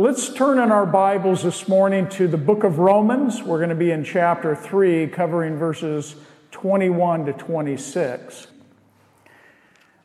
[0.00, 3.42] let's turn in our Bibles this morning to the book of Romans.
[3.42, 6.16] We're going to be in chapter 3, covering verses
[6.52, 8.46] 21 to 26.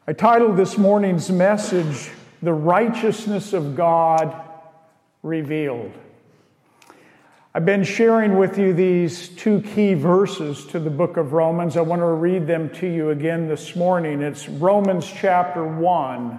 [0.06, 2.12] I titled this morning's message,
[2.42, 4.36] The Righteousness of God
[5.24, 5.94] Revealed.
[7.54, 11.78] I've been sharing with you these two key verses to the book of Romans.
[11.78, 14.22] I want to read them to you again this morning.
[14.22, 16.38] It's Romans chapter 1,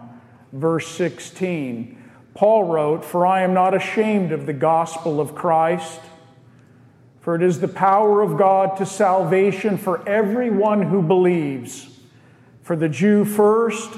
[0.52, 2.02] verse 16.
[2.36, 6.00] Paul wrote, For I am not ashamed of the gospel of Christ,
[7.20, 11.88] for it is the power of God to salvation for everyone who believes,
[12.62, 13.90] for the Jew first,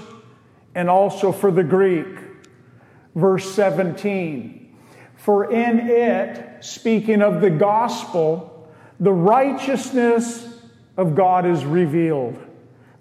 [0.74, 2.06] and also for the Greek.
[3.16, 4.72] Verse 17
[5.16, 8.70] For in it, speaking of the gospel,
[9.00, 10.60] the righteousness
[10.96, 12.38] of God is revealed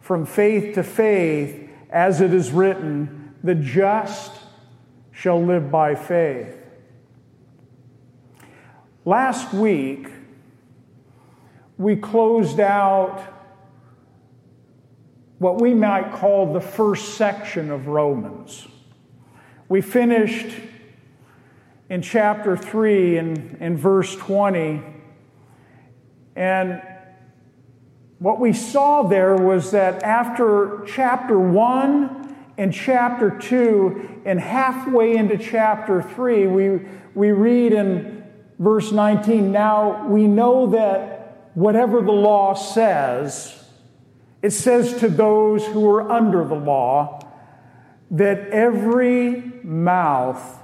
[0.01, 4.31] from faith to faith, as it is written, the just
[5.17, 6.55] shall live by faith.
[9.03, 10.09] Last week,
[11.75, 13.23] we closed out
[15.39, 18.67] what we might call the first section of Romans.
[19.67, 20.55] We finished
[21.89, 24.83] in chapter 3 and in verse 20.
[26.35, 26.79] And
[28.19, 35.37] what we saw there was that after chapter 1 and chapter 2 and halfway into
[35.37, 36.81] chapter 3, we,
[37.15, 38.25] we read in
[38.59, 43.55] verse 19 Now we know that whatever the law says,
[44.41, 47.21] it says to those who are under the law
[48.11, 50.59] that every mouth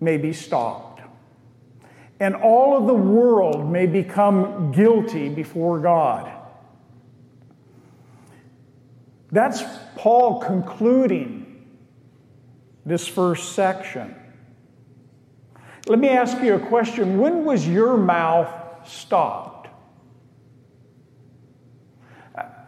[0.00, 1.02] may be stopped,
[2.18, 6.32] and all of the world may become guilty before God.
[9.30, 9.62] That's
[9.94, 11.45] Paul concluding
[12.86, 14.14] this first section.
[15.88, 17.18] Let me ask you a question.
[17.18, 19.68] When was your mouth stopped?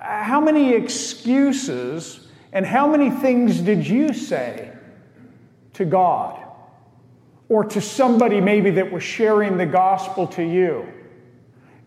[0.00, 4.72] How many excuses and how many things did you say
[5.74, 6.44] to God
[7.48, 10.86] or to somebody maybe that was sharing the gospel to you?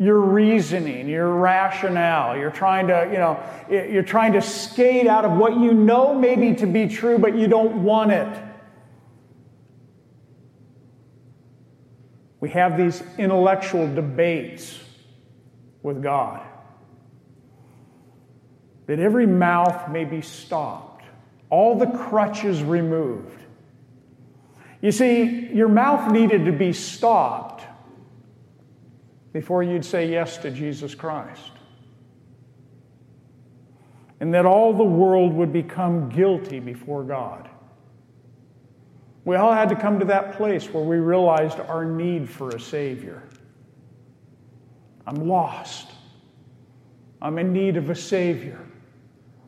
[0.01, 2.35] Your reasoning, your rationale.
[2.35, 3.39] You're trying to, you know,
[3.69, 7.47] you're trying to skate out of what you know maybe to be true, but you
[7.47, 8.44] don't want it.
[12.40, 14.79] We have these intellectual debates
[15.84, 16.41] with God.
[18.88, 21.06] That every mouth may be stopped,
[21.51, 23.38] all the crutches removed.
[24.81, 27.50] You see, your mouth needed to be stopped
[29.34, 31.52] before you'd say yes to Jesus Christ.
[34.19, 37.50] And that all the world would become guilty before God.
[39.24, 42.59] We all had to come to that place where we realized our need for a
[42.59, 43.24] Savior.
[45.06, 45.90] I'm lost.
[47.22, 48.59] I'm in need of a Savior.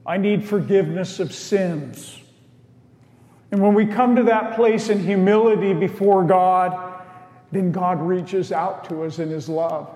[0.05, 2.19] I need forgiveness of sins.
[3.51, 6.92] And when we come to that place in humility before God,
[7.53, 9.89] then God reaches out to us in His love,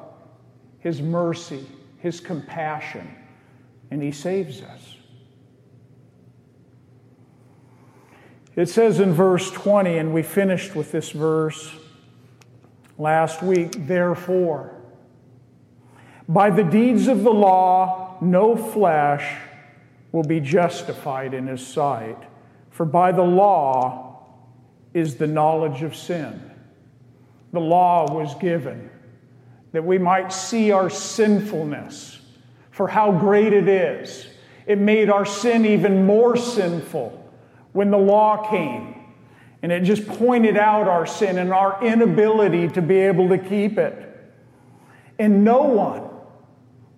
[0.79, 1.65] His mercy,
[1.99, 3.09] His compassion,
[3.91, 4.95] and He saves us.
[8.55, 11.71] It says in verse 20, and we finished with this verse
[12.97, 14.73] last week, therefore,
[16.27, 19.39] by the deeds of the law, no flesh
[20.11, 22.17] will be justified in his sight,
[22.71, 24.25] for by the law
[24.93, 26.46] is the knowledge of sin
[27.51, 28.89] the law was given,
[29.71, 32.19] that we might see our sinfulness
[32.71, 34.27] for how great it is.
[34.65, 37.31] It made our sin even more sinful
[37.71, 38.95] when the law came.
[39.61, 43.77] And it just pointed out our sin and our inability to be able to keep
[43.77, 44.03] it.
[45.17, 46.03] And no one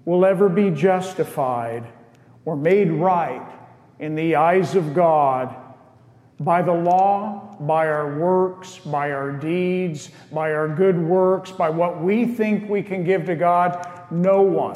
[0.03, 1.85] will ever be justified
[2.43, 3.47] or made right
[3.99, 5.55] in the eyes of God
[6.39, 12.01] by the law, by our works, by our deeds, by our good works, by what
[12.01, 14.75] we think we can give to God, no one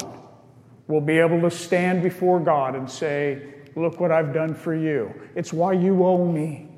[0.86, 5.12] will be able to stand before God and say, Look what I've done for you.
[5.34, 6.68] It's why you owe me.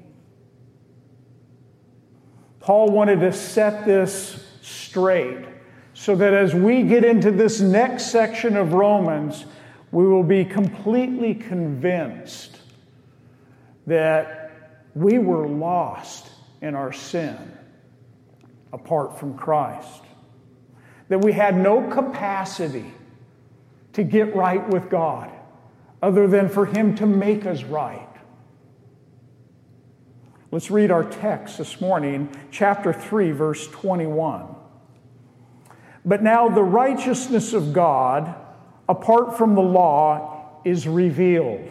[2.58, 5.44] Paul wanted to set this straight
[5.92, 9.44] so that as we get into this next section of Romans,
[9.92, 12.60] we will be completely convinced
[13.86, 14.45] that
[14.96, 16.26] we were lost
[16.62, 17.36] in our sin
[18.72, 20.02] apart from Christ.
[21.10, 22.94] That we had no capacity
[23.92, 25.30] to get right with God
[26.02, 28.08] other than for Him to make us right.
[30.50, 34.46] Let's read our text this morning, chapter 3, verse 21.
[36.06, 38.34] But now the righteousness of God,
[38.88, 41.70] apart from the law, is revealed,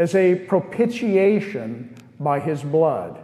[0.00, 3.22] as a propitiation by his blood,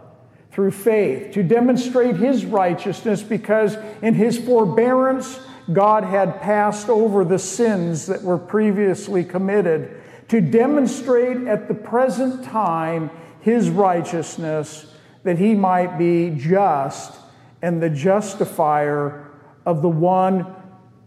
[0.51, 5.39] through faith, to demonstrate his righteousness, because in his forbearance
[5.73, 12.43] God had passed over the sins that were previously committed, to demonstrate at the present
[12.43, 13.09] time
[13.41, 14.85] his righteousness,
[15.23, 17.17] that he might be just
[17.63, 19.31] and the justifier
[19.65, 20.45] of the one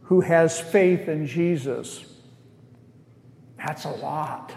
[0.03, 2.05] who has faith in Jesus.
[3.57, 4.53] That's a lot.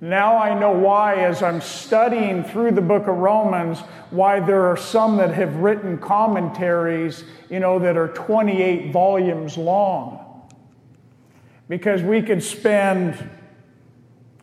[0.00, 3.80] Now I know why, as I'm studying through the book of Romans,
[4.10, 10.48] why there are some that have written commentaries, you know, that are 28 volumes long.
[11.68, 13.28] Because we could spend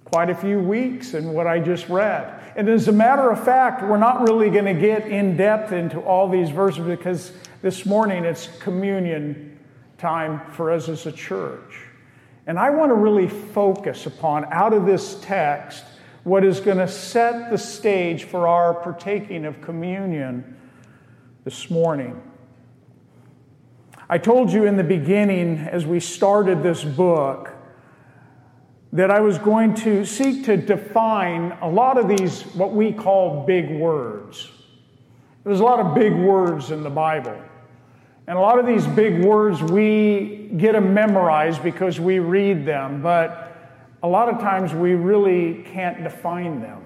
[0.06, 2.34] quite a few weeks in what I just read.
[2.56, 6.00] And as a matter of fact, we're not really going to get in depth into
[6.00, 7.32] all these verses because
[7.64, 9.60] this morning it's communion
[9.98, 11.87] time for us as a church.
[12.48, 15.84] And I want to really focus upon, out of this text,
[16.24, 20.58] what is going to set the stage for our partaking of communion
[21.44, 22.22] this morning.
[24.10, 27.54] I told you in the beginning, as we started this book,
[28.94, 33.46] that I was going to seek to define a lot of these, what we call
[33.46, 34.50] big words.
[35.44, 37.38] There's a lot of big words in the Bible.
[38.28, 43.02] And a lot of these big words, we get them memorized because we read them,
[43.02, 43.56] but
[44.04, 46.84] a lot of times we really can't define them.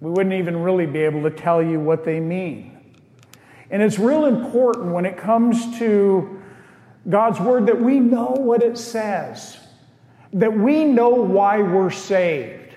[0.00, 2.94] We wouldn't even really be able to tell you what they mean.
[3.70, 6.42] And it's real important when it comes to
[7.08, 9.58] God's Word that we know what it says
[10.32, 12.74] that we know why we're saved.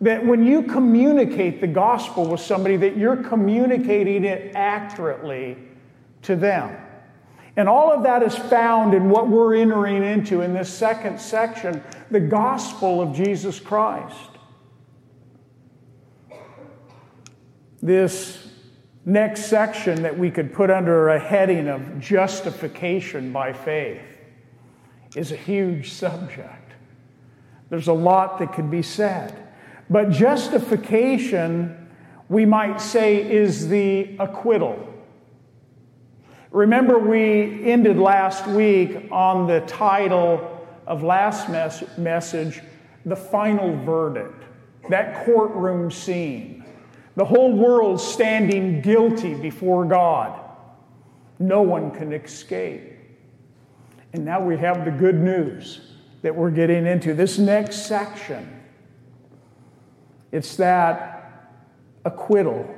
[0.00, 5.56] That when you communicate the gospel with somebody, that you're communicating it accurately
[6.22, 6.76] to them.
[7.56, 11.82] And all of that is found in what we're entering into in this second section
[12.10, 14.16] the gospel of Jesus Christ.
[17.82, 18.48] This
[19.04, 24.00] next section that we could put under a heading of justification by faith
[25.16, 26.72] is a huge subject.
[27.68, 29.36] There's a lot that could be said.
[29.90, 31.90] But justification,
[32.28, 34.91] we might say, is the acquittal.
[36.52, 42.60] Remember, we ended last week on the title of last mes- message,
[43.06, 44.44] The Final Verdict,
[44.90, 46.62] that courtroom scene.
[47.16, 50.38] The whole world standing guilty before God.
[51.38, 52.92] No one can escape.
[54.12, 55.80] And now we have the good news
[56.20, 57.14] that we're getting into.
[57.14, 58.60] This next section,
[60.30, 61.48] it's that
[62.04, 62.74] acquittal.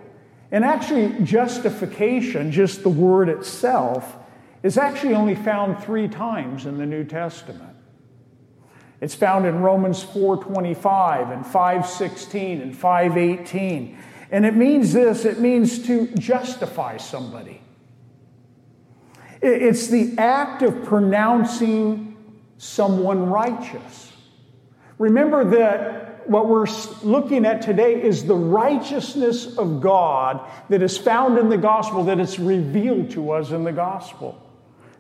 [0.55, 4.17] And actually, justification, just the word itself,
[4.63, 7.77] is actually only found three times in the New Testament.
[9.01, 13.97] It's found in Romans 4:25 and 5:16 and 5:18.
[14.31, 17.61] And it means this, it means to justify somebody.
[19.43, 22.17] It's the act of pronouncing
[22.59, 24.13] someone righteous.
[24.99, 26.67] Remember that what we're
[27.03, 32.21] looking at today is the righteousness of God that is found in the gospel, that
[32.21, 34.41] it's revealed to us in the gospel.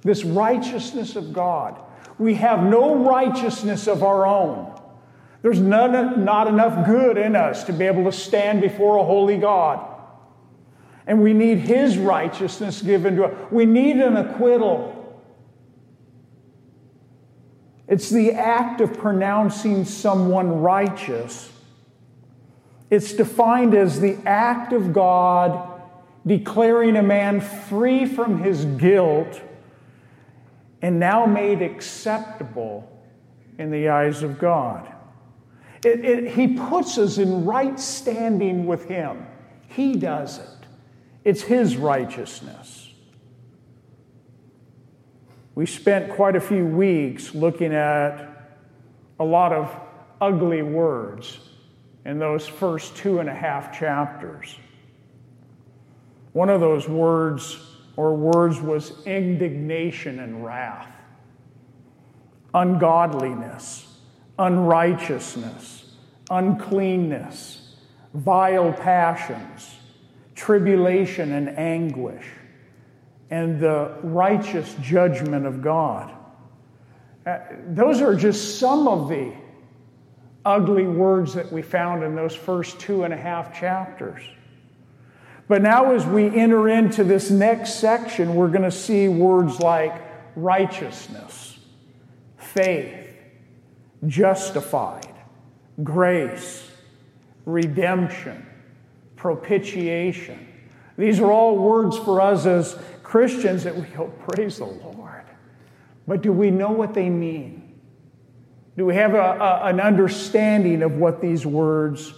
[0.02, 1.80] This righteousness of God.
[2.18, 4.80] We have no righteousness of our own.
[5.42, 9.36] There's none, not enough good in us to be able to stand before a holy
[9.36, 9.86] God.
[11.06, 13.52] And we need His righteousness given to us.
[13.52, 15.03] We need an acquittal.
[17.86, 21.52] It's the act of pronouncing someone righteous.
[22.90, 25.70] It's defined as the act of God
[26.26, 29.40] declaring a man free from his guilt
[30.80, 32.90] and now made acceptable
[33.58, 34.90] in the eyes of God.
[35.84, 39.26] It, it, he puts us in right standing with Him.
[39.68, 40.66] He does it.
[41.24, 42.83] It's His righteousness.
[45.54, 48.28] We spent quite a few weeks looking at
[49.20, 49.74] a lot of
[50.20, 51.38] ugly words
[52.04, 54.56] in those first two and a half chapters.
[56.32, 57.58] One of those words
[57.96, 60.92] or words was indignation and wrath,
[62.52, 63.86] ungodliness,
[64.38, 65.94] unrighteousness,
[66.30, 67.76] uncleanness,
[68.14, 69.76] vile passions,
[70.34, 72.26] tribulation and anguish,
[73.30, 76.14] and the righteous judgment of God.
[77.26, 77.38] Uh,
[77.68, 79.32] those are just some of the
[80.44, 84.22] ugly words that we found in those first two and a half chapters.
[85.48, 90.02] But now, as we enter into this next section, we're going to see words like
[90.36, 91.58] righteousness,
[92.36, 93.14] faith,
[94.06, 95.14] justified,
[95.82, 96.70] grace,
[97.44, 98.46] redemption,
[99.16, 100.48] propitiation.
[100.96, 105.24] These are all words for us as Christians that we go, praise the Lord.
[106.08, 107.74] But do we know what they mean?
[108.76, 112.12] Do we have a, a, an understanding of what these words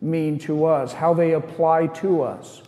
[0.00, 2.62] mean to us, how they apply to us?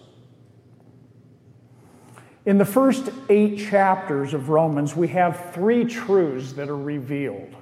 [2.46, 7.54] In the first eight chapters of Romans, we have three truths that are revealed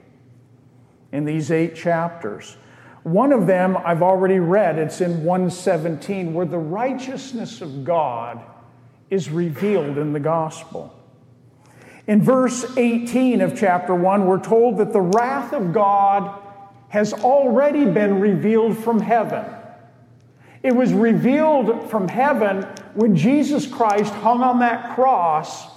[1.13, 2.57] in these eight chapters.
[3.03, 8.41] One of them I've already read, it's in 117, where the righteousness of God
[9.11, 10.93] is revealed in the gospel.
[12.07, 16.41] In verse 18 of chapter 1, we're told that the wrath of God
[16.89, 19.45] has already been revealed from heaven.
[20.63, 22.63] It was revealed from heaven
[22.95, 25.69] when Jesus Christ hung on that cross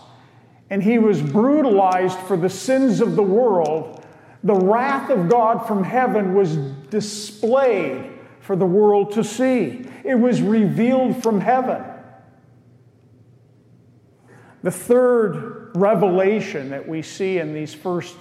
[0.69, 4.05] and he was brutalized for the sins of the world.
[4.43, 6.55] The wrath of God from heaven was
[6.89, 9.85] displayed for the world to see.
[10.03, 11.83] It was revealed from heaven.
[14.61, 18.15] The third revelation that we see in these first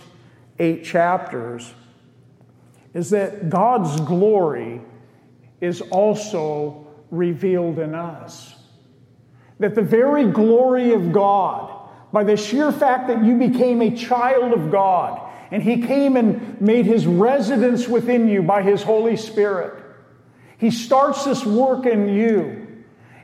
[0.59, 1.73] eight chapters
[2.95, 4.81] is that God's glory
[5.61, 8.55] is also revealed in us.
[9.59, 11.75] That the very glory of God,
[12.13, 16.61] by the sheer fact that you became a child of God, and He came and
[16.61, 19.83] made His residence within you by His Holy Spirit,
[20.59, 22.68] He starts this work in you.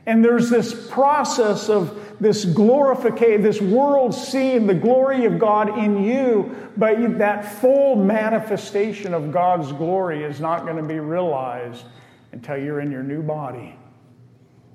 [0.05, 6.03] And there's this process of this glorification, this world seeing the glory of God in
[6.03, 11.85] you, but that full manifestation of God's glory is not going to be realized
[12.31, 13.75] until you're in your new body.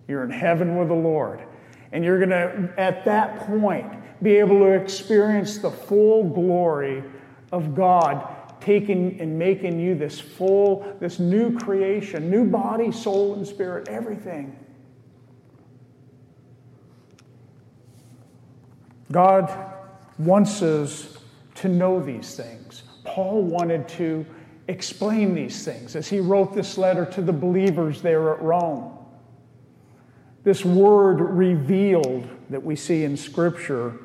[0.09, 1.41] You're in heaven with the Lord.
[1.93, 3.87] And you're going to, at that point,
[4.23, 7.03] be able to experience the full glory
[7.53, 13.47] of God taking and making you this full, this new creation, new body, soul, and
[13.47, 14.55] spirit, everything.
[19.13, 19.53] God
[20.19, 21.19] wants us
[21.57, 22.83] to know these things.
[23.05, 24.25] Paul wanted to
[24.69, 28.97] explain these things as he wrote this letter to the believers there at Rome.
[30.45, 33.99] This word revealed that we see in Scripture,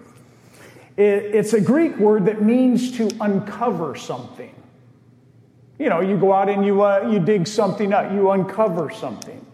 [0.98, 4.54] it's a Greek word that means to uncover something.
[5.78, 9.46] You know, you go out and you, uh, you dig something up, you uncover something.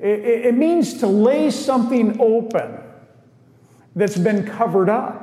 [0.00, 2.80] It, it means to lay something open
[3.96, 5.22] that's been covered up.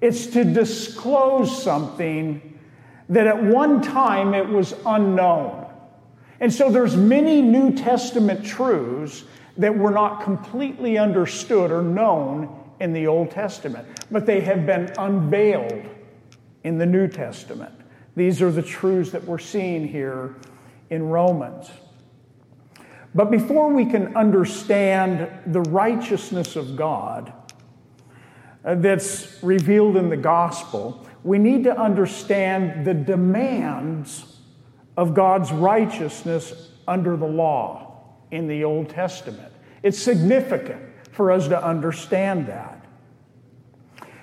[0.00, 2.58] It's to disclose something
[3.10, 5.66] that at one time it was unknown.
[6.38, 9.24] And so there's many New Testament truths
[9.58, 14.90] that were not completely understood or known in the Old Testament, but they have been
[14.96, 15.84] unveiled
[16.64, 17.74] in the New Testament.
[18.16, 20.36] These are the truths that we're seeing here
[20.88, 21.70] in Romans.
[23.14, 27.32] But before we can understand the righteousness of God,
[28.62, 34.36] Uh, that's revealed in the gospel, we need to understand the demands
[34.98, 39.50] of God's righteousness under the law in the Old Testament.
[39.82, 42.84] It's significant for us to understand that.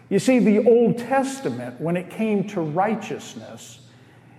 [0.09, 3.79] You see, the Old Testament, when it came to righteousness,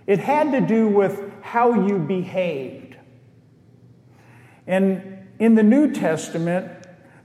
[0.07, 2.95] it had to do with how you behaved.
[4.65, 6.71] And in the New Testament,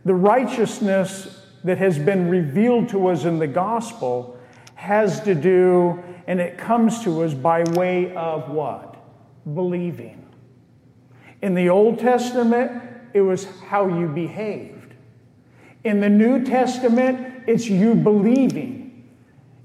[0.04, 4.38] the righteousness that has been revealed to us in the gospel
[4.74, 8.96] has to do, and it comes to us by way of what?
[9.54, 10.26] Believing.
[11.40, 12.82] In the Old Testament,
[13.14, 14.94] it was how you behaved.
[15.84, 19.08] In the New Testament, it's you believing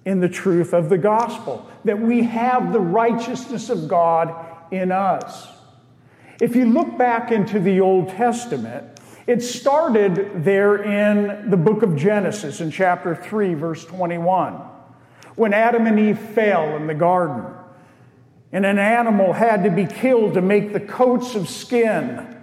[0.06, 4.34] in the truth of the gospel, that we have the righteousness of God
[4.72, 5.48] in us.
[6.42, 8.99] If you look back into the Old Testament,
[9.30, 14.54] it started there in the book of Genesis in chapter 3, verse 21,
[15.36, 17.46] when Adam and Eve fell in the garden.
[18.52, 22.42] And an animal had to be killed to make the coats of skin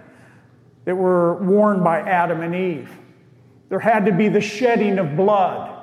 [0.85, 2.89] that were worn by Adam and Eve.
[3.67, 5.77] There had to be the shedding of blood,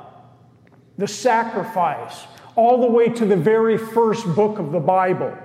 [0.96, 2.24] the sacrifice,
[2.56, 5.36] all the way to the very first book of the Bible.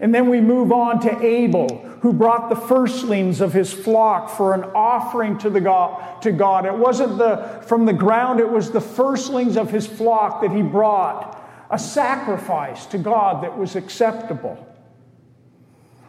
[0.00, 4.52] And then we move on to Abel, who brought the firstlings of his flock for
[4.54, 6.66] an offering to, the God, to God.
[6.66, 10.62] It wasn't the, from the ground, it was the firstlings of his flock that he
[10.62, 14.66] brought, a sacrifice to God that was acceptable.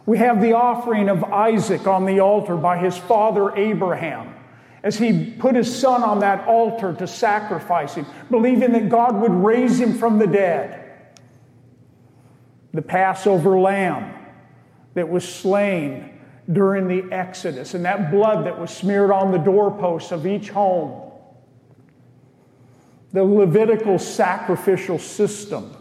[0.04, 4.34] We have the offering of Isaac on the altar by his father Abraham
[4.82, 9.32] as he put his son on that altar to sacrifice him, believing that God would
[9.32, 10.85] raise him from the dead.
[12.76, 14.14] The Passover lamb
[14.92, 16.20] that was slain
[16.52, 21.10] during the Exodus, and that blood that was smeared on the doorposts of each home.
[23.14, 25.74] The Levitical sacrificial system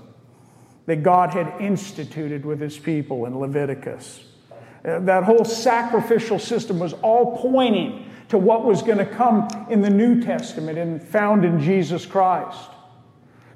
[0.86, 4.24] that God had instituted with his people in Leviticus.
[4.86, 9.82] Uh, that whole sacrificial system was all pointing to what was going to come in
[9.82, 12.70] the New Testament and found in Jesus Christ.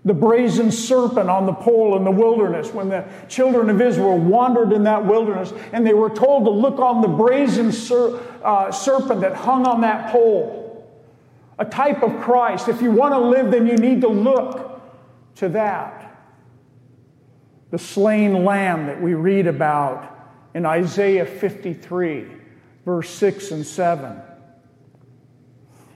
[0.10, 4.74] The brazen serpent on the pole in the wilderness, when the children of Israel wandered
[4.74, 9.22] in that wilderness, and they were told to look on the brazen ser- uh, serpent
[9.22, 10.92] that hung on that pole,
[11.60, 12.70] a type of Christ.
[12.70, 14.82] If you want to live, then you need to look
[15.36, 16.08] to that
[17.70, 20.12] the slain lamb that we read about
[20.56, 22.26] in Isaiah 53,
[22.84, 24.20] verse 6 and 7.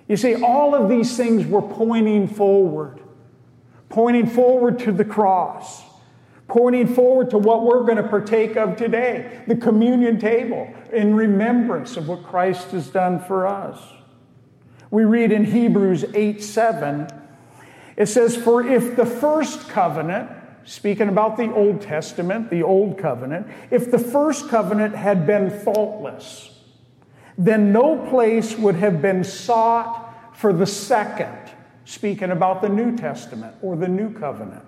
[0.07, 2.99] You see, all of these things were pointing forward,
[3.93, 5.83] pointing forward to the cross,
[6.47, 11.95] pointing forward to what we're going to partake of today the communion table, in remembrance
[11.95, 13.79] of what Christ has done for us.
[14.89, 17.07] We read in Hebrews 8 7,
[17.95, 20.31] it says, For if the first covenant,
[20.65, 26.49] speaking about the Old Testament, the Old Covenant, if the first covenant had been faultless,
[27.37, 31.42] then no place would have been sought for the second,
[31.85, 34.65] speaking about the New Testament or the New Covenant.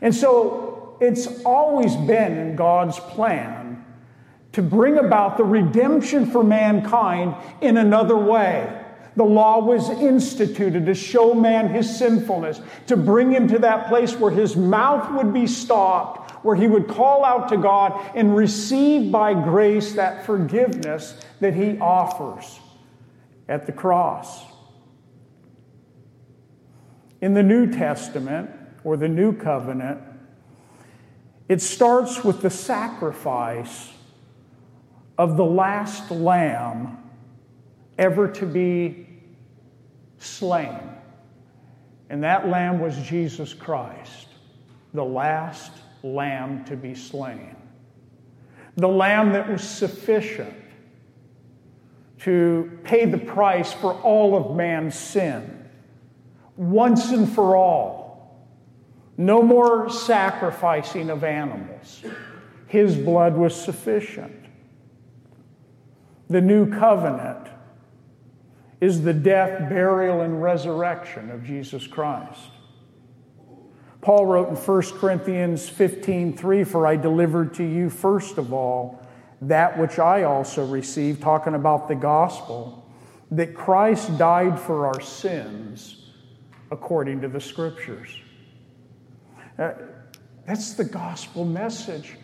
[0.00, 3.84] And so it's always been in God's plan
[4.52, 8.82] to bring about the redemption for mankind in another way.
[9.16, 14.14] The law was instituted to show man his sinfulness, to bring him to that place
[14.14, 19.10] where his mouth would be stopped, where he would call out to God and receive
[19.10, 22.60] by grace that forgiveness that he offers
[23.48, 24.42] at the cross.
[27.20, 28.50] In the New Testament
[28.84, 30.00] or the New Covenant,
[31.48, 33.92] it starts with the sacrifice
[35.16, 36.98] of the last lamb
[37.98, 39.08] ever to be
[40.18, 40.80] slain.
[42.10, 44.28] And that lamb was Jesus Christ,
[44.94, 47.56] the last lamb to be slain.
[48.76, 50.54] The lamb that was sufficient
[52.20, 55.55] to pay the price for all of man's sin,
[56.56, 58.06] once and for all.
[59.16, 62.02] No more sacrificing of animals.
[62.66, 64.46] His blood was sufficient.
[66.28, 67.48] The new covenant
[68.80, 72.40] is the death, burial, and resurrection of Jesus Christ.
[74.02, 79.02] Paul wrote in 1 Corinthians 15 3, For I delivered to you first of all
[79.42, 82.88] that which I also received, talking about the gospel,
[83.30, 85.95] that Christ died for our sins
[86.70, 88.08] according to the scriptures.
[89.58, 89.72] Uh,
[90.46, 92.16] that's the gospel message.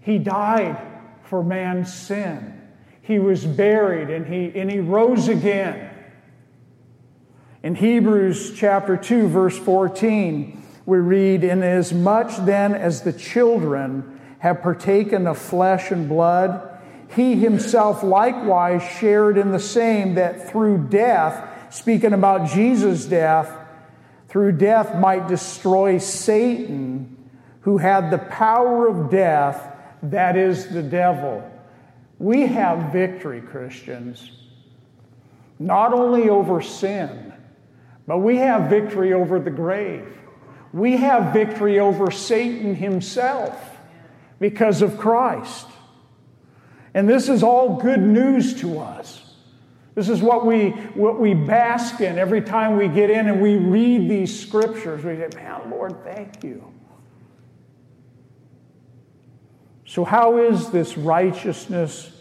[0.00, 0.76] He died
[1.24, 2.60] for man's sin.
[3.02, 5.90] He was buried and he, and he rose again.
[7.62, 15.26] In Hebrews chapter 2, verse 14, we read, Inasmuch then as the children have partaken
[15.26, 16.78] of flesh and blood,
[17.14, 23.50] he himself likewise shared in the same, that through death, speaking about Jesus' death,
[24.28, 27.16] through death might destroy Satan,
[27.60, 31.48] who had the power of death, that is the devil.
[32.18, 34.30] We have victory, Christians,
[35.58, 37.32] not only over sin,
[38.06, 40.06] but we have victory over the grave.
[40.72, 43.78] We have victory over Satan himself
[44.38, 45.66] because of Christ.
[46.94, 49.25] And this is all good news to us.
[49.96, 53.56] This is what we, what we bask in every time we get in and we
[53.56, 55.02] read these scriptures.
[55.02, 56.70] We say, Man, Lord, thank you.
[59.86, 62.12] So, how is this righteousness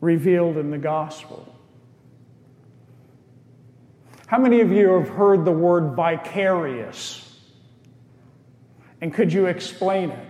[0.00, 1.54] revealed in the gospel?
[4.26, 7.24] How many of you have heard the word vicarious?
[9.00, 10.28] And could you explain it?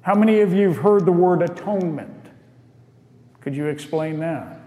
[0.00, 2.26] How many of you have heard the word atonement?
[3.40, 4.61] Could you explain that?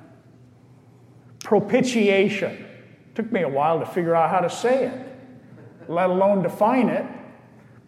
[1.46, 2.66] Propitiation.
[3.14, 7.06] Took me a while to figure out how to say it, let alone define it.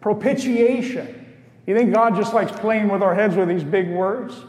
[0.00, 1.34] Propitiation.
[1.66, 4.44] You think God just likes playing with our heads with these big words?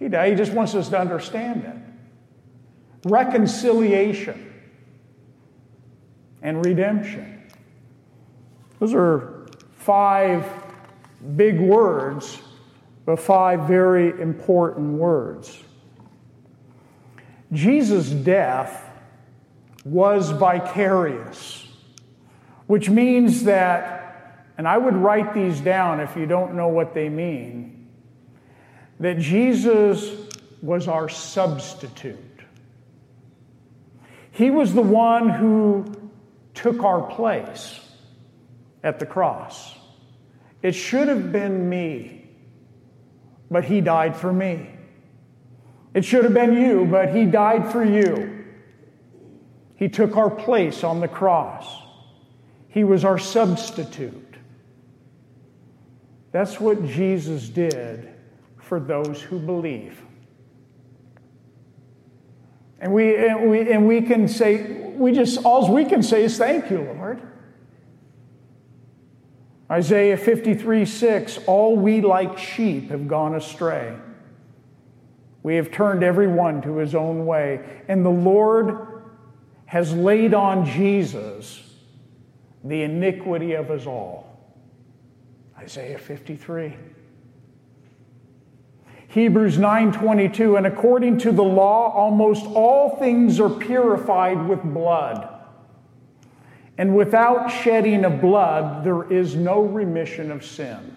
[0.00, 3.08] He, he just wants us to understand it.
[3.08, 4.52] Reconciliation
[6.42, 7.48] and redemption.
[8.80, 10.44] Those are five
[11.36, 12.40] big words,
[13.06, 15.62] but five very important words.
[17.52, 18.84] Jesus' death
[19.84, 21.66] was vicarious,
[22.66, 27.08] which means that, and I would write these down if you don't know what they
[27.08, 27.88] mean,
[29.00, 30.28] that Jesus
[30.60, 32.18] was our substitute.
[34.32, 35.86] He was the one who
[36.54, 37.80] took our place
[38.82, 39.74] at the cross.
[40.62, 42.28] It should have been me,
[43.50, 44.77] but He died for me.
[45.98, 48.44] It should have been you, but He died for you.
[49.74, 51.66] He took our place on the cross.
[52.68, 54.36] He was our substitute.
[56.30, 58.14] That's what Jesus did
[58.60, 60.00] for those who believe.
[62.78, 66.38] And we, and we, and we can say, we just, all we can say is
[66.38, 67.20] thank you, Lord.
[69.68, 73.96] Isaiah 53 6, all we like sheep have gone astray.
[75.42, 77.64] We have turned every one to his own way.
[77.88, 79.02] And the Lord
[79.66, 81.62] has laid on Jesus
[82.64, 84.26] the iniquity of us all.
[85.58, 86.74] Isaiah 53.
[89.08, 95.28] Hebrews 9:22 and according to the law almost all things are purified with blood.
[96.76, 100.94] And without shedding of blood there is no remission of sin.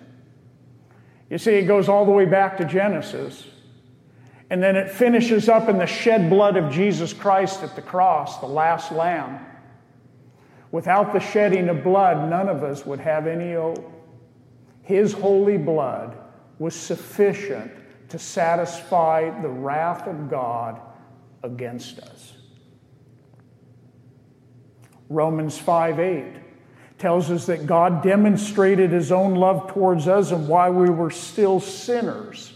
[1.29, 3.47] You see it goes all the way back to Genesis.
[4.51, 8.39] And then it finishes up in the shed blood of Jesus Christ at the cross,
[8.39, 9.39] the last lamb.
[10.71, 13.89] Without the shedding of blood, none of us would have any hope.
[14.81, 16.17] His holy blood
[16.59, 17.71] was sufficient
[18.09, 20.81] to satisfy the wrath of God
[21.43, 22.33] against us.
[25.07, 26.25] Romans 5 8
[26.97, 31.61] tells us that God demonstrated his own love towards us, and why we were still
[31.61, 32.50] sinners,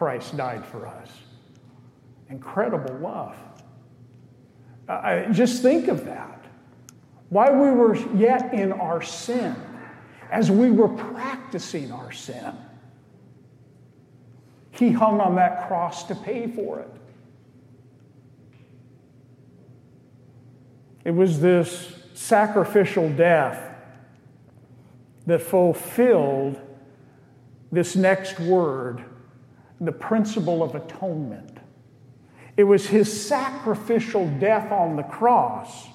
[0.00, 1.10] Christ died for us.
[2.30, 3.36] Incredible love.
[4.88, 6.46] Uh, just think of that.
[7.28, 9.54] While we were yet in our sin,
[10.30, 12.50] as we were practicing our sin,
[14.70, 16.90] he hung on that cross to pay for it.
[21.04, 23.74] It was this sacrificial death
[25.26, 26.58] that fulfilled
[27.70, 29.04] this next word,
[29.80, 31.58] the principle of atonement.
[32.56, 35.88] It was his sacrificial death on the cross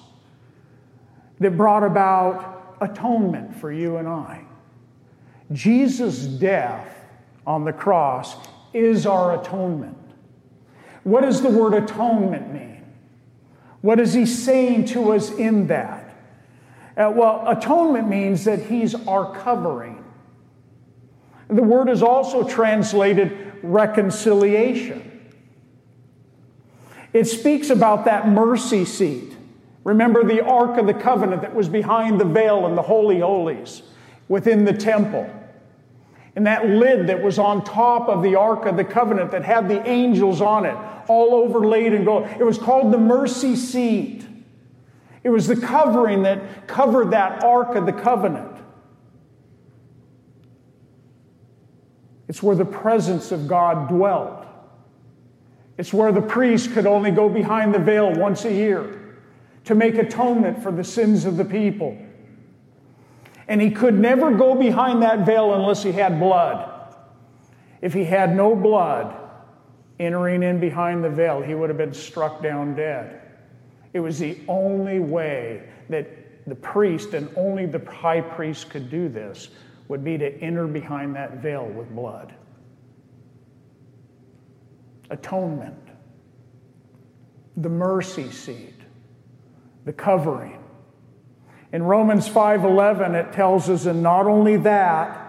[1.38, 4.44] that brought about atonement for you and I.
[5.52, 6.88] Jesus' death
[7.46, 8.36] on the cross
[8.74, 9.96] is our atonement.
[11.04, 12.84] What does the word atonement mean?
[13.80, 16.16] What is he saying to us in that?
[16.96, 20.04] Uh, well, atonement means that he's our covering.
[21.48, 25.12] The word is also translated reconciliation.
[27.12, 29.34] It speaks about that mercy seat.
[29.84, 33.82] Remember the Ark of the Covenant that was behind the veil in the Holy Holies
[34.28, 35.30] within the temple
[36.36, 39.68] and that lid that was on top of the Ark of the Covenant that had
[39.68, 40.76] the angels on it,
[41.08, 42.28] all overlaid in gold.
[42.38, 44.26] It was called the mercy seat.
[45.24, 48.55] It was the covering that covered that Ark of the Covenant.
[52.28, 54.46] It's where the presence of God dwelt.
[55.78, 59.18] It's where the priest could only go behind the veil once a year
[59.64, 61.98] to make atonement for the sins of the people.
[63.48, 66.72] And he could never go behind that veil unless he had blood.
[67.80, 69.14] If he had no blood
[69.98, 73.20] entering in behind the veil, he would have been struck down dead.
[73.92, 79.08] It was the only way that the priest and only the high priest could do
[79.08, 79.48] this
[79.88, 82.34] would be to enter behind that veil with blood.
[85.10, 85.78] Atonement,
[87.56, 88.74] the mercy seat,
[89.84, 90.58] the covering.
[91.72, 95.26] In Romans 5:11 it tells us and not only that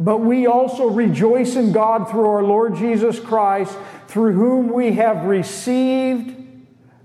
[0.00, 3.76] but we also rejoice in God through our Lord Jesus Christ
[4.08, 6.36] through whom we have received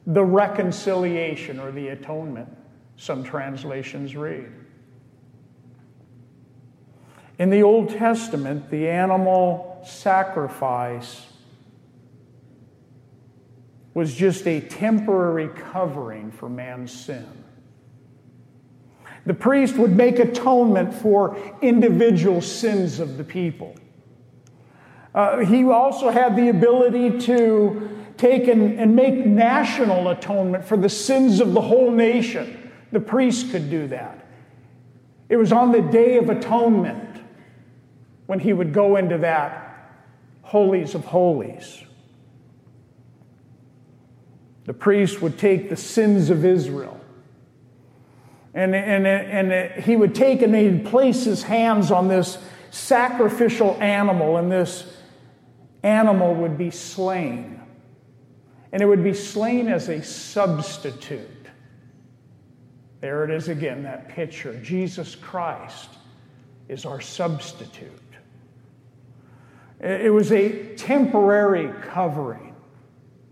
[0.07, 2.49] the reconciliation or the atonement
[2.97, 4.51] some translations read.
[7.39, 11.25] In the Old Testament, the animal sacrifice
[13.93, 17.25] was just a temporary covering for man's sin.
[19.25, 23.73] The priest would make atonement for individual sins of the people.
[25.15, 30.89] Uh, he also had the ability to take and, and make national atonement for the
[30.89, 32.71] sins of the whole nation.
[32.91, 34.25] The priest could do that.
[35.29, 37.08] It was on the Day of Atonement
[38.29, 39.91] when he would go into that
[40.43, 41.81] holies of holies.
[44.65, 47.01] The priest would take the sins of Israel.
[48.53, 52.37] And, and, and he would take and he'd place his hands on this
[52.69, 54.95] sacrificial animal, and this
[55.81, 57.59] animal would be slain.
[58.71, 61.47] And it would be slain as a substitute.
[63.01, 64.53] There it is again, that picture.
[64.61, 65.89] Jesus Christ
[66.67, 67.89] is our substitute.
[69.79, 72.55] It was a temporary covering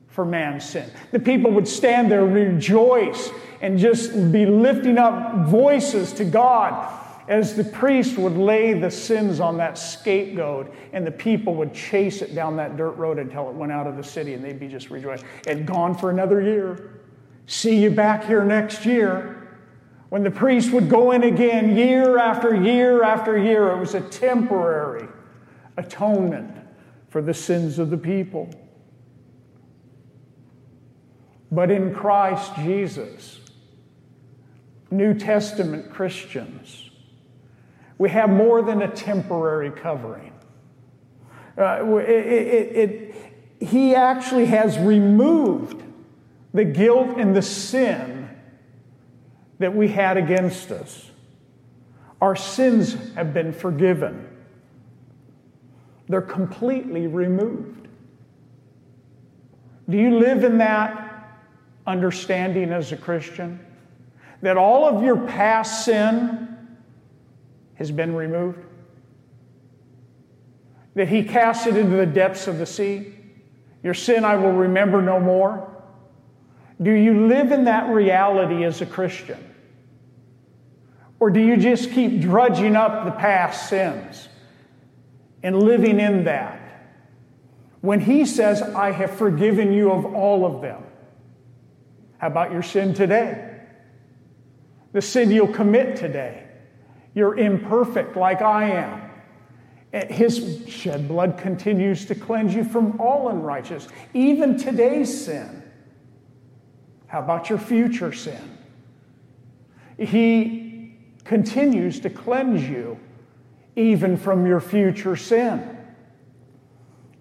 [0.07, 0.89] for man's sin.
[1.11, 3.29] The people would stand there, rejoice,
[3.61, 6.93] and just be lifting up voices to God
[7.27, 12.21] as the priest would lay the sins on that scapegoat and the people would chase
[12.21, 14.69] it down that dirt road until it went out of the city and they'd be
[14.69, 15.27] just rejoicing.
[15.45, 17.01] It gone for another year.
[17.45, 19.57] See you back here next year.
[20.09, 24.01] When the priest would go in again year after year after year, it was a
[24.01, 25.07] temporary
[25.77, 26.51] atonement
[27.09, 28.49] for the sins of the people.
[31.51, 33.39] But in Christ Jesus,
[34.91, 36.89] New Testament Christians,
[37.97, 40.33] we have more than a temporary covering.
[41.57, 43.15] Uh, it, it, it,
[43.59, 45.81] he actually has removed
[46.53, 48.29] the guilt and the sin
[49.59, 51.09] that we had against us.
[52.21, 54.27] Our sins have been forgiven,
[56.09, 57.87] they're completely removed.
[59.89, 61.37] Do you live in that
[61.85, 63.59] understanding as a Christian?
[64.41, 66.57] That all of your past sin
[67.75, 68.59] has been removed?
[70.95, 73.13] That he cast it into the depths of the sea?
[73.83, 75.73] Your sin I will remember no more?
[76.81, 79.43] Do you live in that reality as a Christian?
[81.19, 84.29] Or do you just keep drudging up the past sins
[85.43, 86.61] and living in that?
[87.81, 90.83] When he says, I have forgiven you of all of them,
[92.17, 93.59] how about your sin today?
[94.93, 96.43] The sin you'll commit today.
[97.13, 99.03] You're imperfect like I am.
[99.91, 105.63] His shed blood continues to cleanse you from all unrighteousness, even today's sin.
[107.07, 108.57] How about your future sin?
[109.97, 112.99] He continues to cleanse you
[113.77, 115.77] even from your future sin.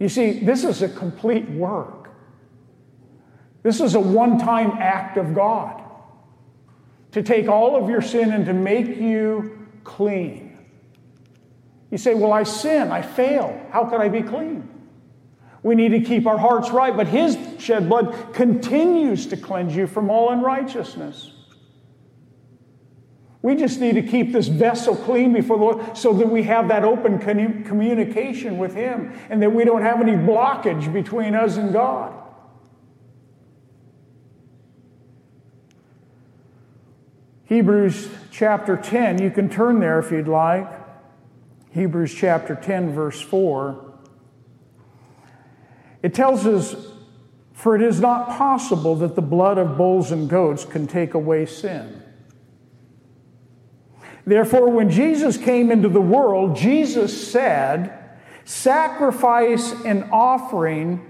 [0.00, 2.10] You see, this is a complete work.
[3.62, 5.82] This is a one time act of God
[7.12, 10.58] to take all of your sin and to make you clean.
[11.90, 13.60] You say, Well, I sin, I fail.
[13.70, 14.68] How could I be clean?
[15.62, 19.86] We need to keep our hearts right, but His shed blood continues to cleanse you
[19.86, 21.32] from all unrighteousness.
[23.46, 26.66] We just need to keep this vessel clean before the Lord so that we have
[26.66, 31.72] that open communication with Him and that we don't have any blockage between us and
[31.72, 32.12] God.
[37.44, 40.68] Hebrews chapter 10, you can turn there if you'd like.
[41.70, 43.94] Hebrews chapter 10, verse 4.
[46.02, 46.74] It tells us,
[47.52, 51.46] For it is not possible that the blood of bulls and goats can take away
[51.46, 52.02] sin.
[54.26, 57.96] Therefore, when Jesus came into the world, Jesus said,
[58.44, 61.04] Sacrifice and offering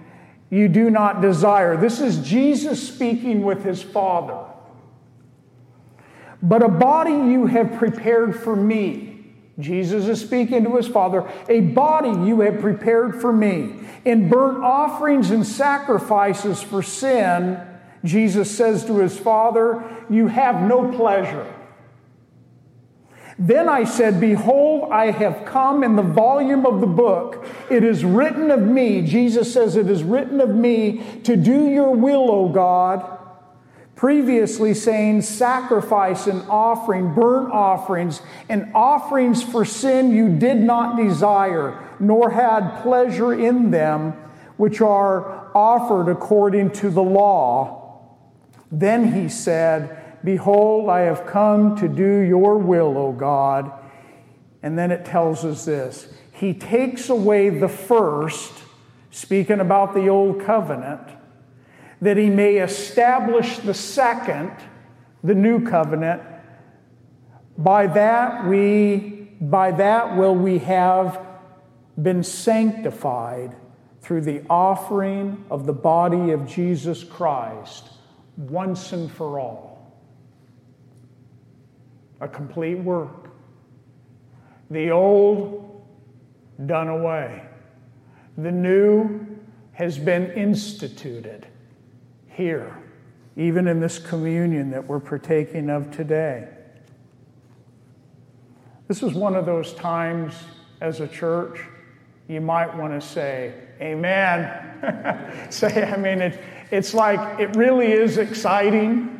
[0.50, 1.76] you do not desire.
[1.76, 4.44] This is Jesus speaking with his Father.
[6.42, 9.34] But a body you have prepared for me.
[9.58, 11.28] Jesus is speaking to his Father.
[11.48, 13.76] A body you have prepared for me.
[14.04, 17.60] In burnt offerings and sacrifices for sin,
[18.04, 21.52] Jesus says to his Father, You have no pleasure.
[23.38, 27.46] Then I said, Behold, I have come in the volume of the book.
[27.70, 29.02] It is written of me.
[29.02, 33.16] Jesus says, It is written of me to do your will, O God
[33.96, 41.82] previously saying sacrifice and offering, burnt offerings, and offerings for sin you did not desire,
[41.98, 44.12] nor had pleasure in them,
[44.58, 48.02] which are offered according to the law.
[48.70, 53.72] Then he said, Behold, I have come to do your will, O God.
[54.62, 58.52] And then it tells us this He takes away the first,
[59.10, 61.02] speaking about the old covenant,
[62.00, 64.52] that he may establish the second,
[65.22, 66.22] the new covenant.
[67.56, 71.24] By that we by that will we have
[72.00, 73.54] been sanctified
[74.00, 77.88] through the offering of the body of Jesus Christ
[78.36, 79.65] once and for all.
[82.20, 83.30] A complete work.
[84.70, 85.84] The old
[86.66, 87.42] done away.
[88.38, 89.26] The new
[89.72, 91.46] has been instituted
[92.28, 92.82] here,
[93.36, 96.48] even in this communion that we're partaking of today.
[98.88, 100.34] This is one of those times
[100.80, 101.60] as a church
[102.28, 105.46] you might want to say, Amen.
[105.50, 109.15] say, I mean, it, it's like it really is exciting.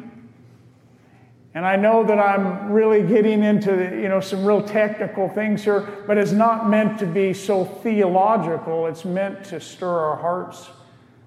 [1.57, 5.81] And I know that I'm really getting into you know some real technical things here,
[6.07, 8.87] but it's not meant to be so theological.
[8.89, 10.69] It's meant to stir our hearts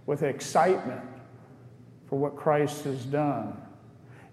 [0.05, 1.01] with excitement
[2.05, 3.59] for what Christ has done.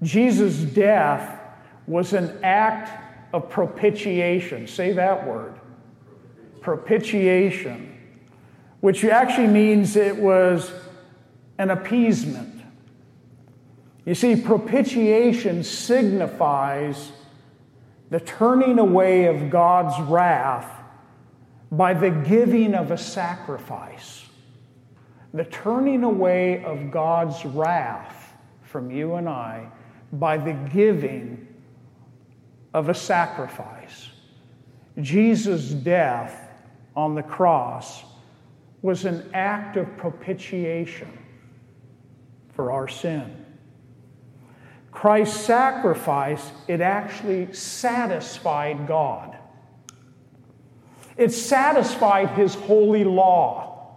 [0.02, 1.40] Jesus' death
[1.86, 2.90] was an act
[3.32, 4.66] of propitiation.
[4.66, 5.58] Say that word.
[6.60, 7.96] Propitiation,
[8.80, 10.70] which actually means it was
[11.56, 12.55] an appeasement.
[14.06, 17.12] You see, propitiation signifies
[18.08, 20.70] the turning away of God's wrath
[21.70, 24.26] by the giving of a sacrifice
[25.36, 29.68] the turning away of God's wrath from you and I
[30.14, 31.46] by the giving
[32.72, 34.08] of a sacrifice.
[35.00, 36.50] Jesus' death
[36.96, 38.02] on the cross
[38.80, 41.18] was an act of propitiation
[42.54, 43.45] for our sin.
[44.96, 49.36] Christ's sacrifice, it actually satisfied God.
[51.18, 53.94] It satisfied his holy law.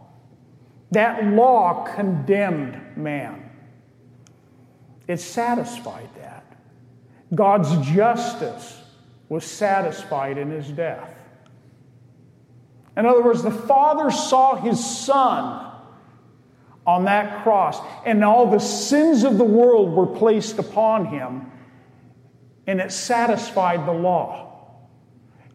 [0.92, 3.50] That law condemned man.
[5.08, 6.44] It satisfied that.
[7.34, 8.82] God's justice
[9.30, 11.18] was satisfied in his death.
[12.98, 15.69] In other words, the Father saw his Son
[16.90, 21.52] on that cross, and all the sins of the world were placed upon him,
[22.66, 24.78] and it satisfied the law.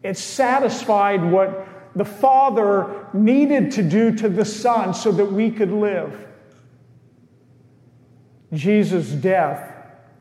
[0.01, 5.71] It satisfied what the Father needed to do to the Son so that we could
[5.71, 6.27] live.
[8.53, 9.73] Jesus' death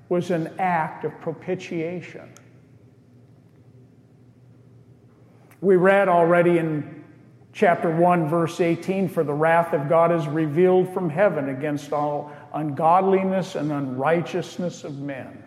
[0.09, 2.29] was an act of propitiation.
[5.61, 6.94] We read already in
[7.55, 12.31] chapter 1, verse 18 For the wrath of God is revealed from heaven against all
[12.53, 15.43] ungodliness and unrighteousness of men.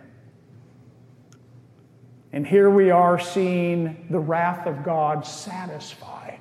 [2.32, 6.40] And here we are seeing the wrath of God satisfied.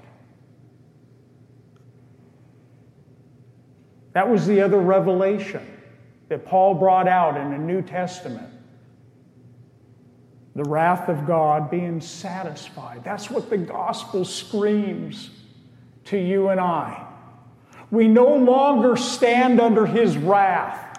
[4.13, 5.67] That was the other revelation
[6.29, 8.49] that Paul brought out in the New Testament.
[10.55, 13.05] The wrath of God being satisfied.
[13.05, 15.31] That's what the gospel screams
[16.07, 17.07] to you and I.
[17.91, 20.99] We no longer stand under his wrath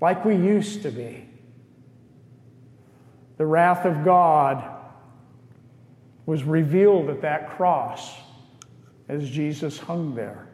[0.00, 1.28] like we used to be.
[3.36, 4.70] The wrath of God
[6.26, 8.14] was revealed at that cross
[9.08, 10.48] as Jesus hung there.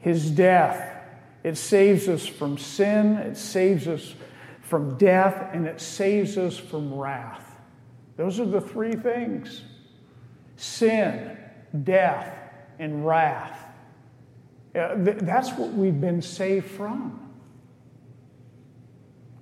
[0.00, 1.02] His death,
[1.42, 4.14] it saves us from sin, it saves us
[4.60, 7.58] from death, and it saves us from wrath.
[8.16, 9.62] Those are the three things
[10.56, 11.33] sin,
[11.82, 12.36] death,
[12.78, 13.58] and wrath.
[14.72, 17.20] That's what we've been saved from.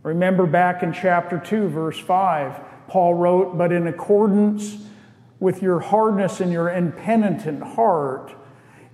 [0.02, 4.78] Remember back in chapter 2, verse 5, Paul wrote, But in accordance
[5.40, 8.34] with your hardness and your impenitent heart,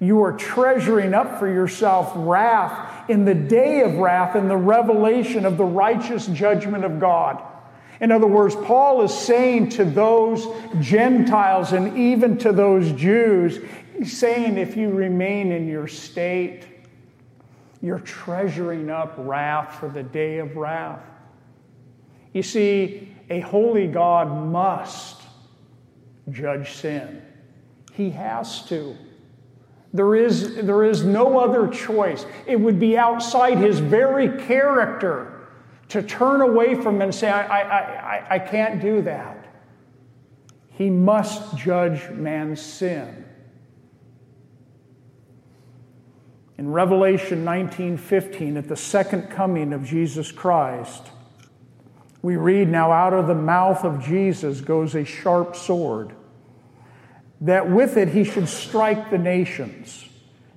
[0.00, 5.44] you are treasuring up for yourself wrath in the day of wrath and the revelation
[5.44, 7.42] of the righteous judgment of God.
[8.00, 10.46] In other words, Paul is saying to those
[10.80, 13.58] Gentiles and even to those Jews,
[13.96, 16.64] he's saying, if you remain in your state,
[17.82, 21.02] you're treasuring up wrath for the day of wrath.
[22.32, 25.22] You see, a holy God must
[26.30, 27.22] judge sin.
[27.92, 28.96] He has to.
[29.92, 32.26] There is, there is no other choice.
[32.46, 35.37] It would be outside his very character
[35.88, 39.46] to turn away from and say, I, I, I, I can't do that.
[40.68, 43.24] He must judge man's sin.
[46.58, 51.10] In Revelation 19:15 at the second coming of Jesus Christ,
[52.20, 56.12] We read, Now out of the mouth of Jesus goes a sharp sword,
[57.40, 60.08] that with it he should strike the nations,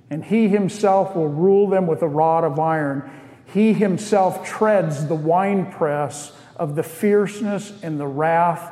[0.09, 3.09] and he himself will rule them with a rod of iron.
[3.53, 8.71] He himself treads the winepress of the fierceness and the wrath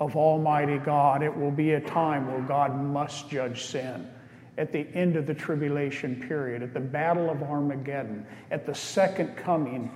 [0.00, 1.22] of Almighty God.
[1.22, 4.10] It will be a time where God must judge sin.
[4.58, 9.36] At the end of the tribulation period, at the battle of Armageddon, at the second
[9.36, 9.90] coming